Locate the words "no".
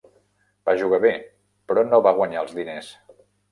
1.91-2.01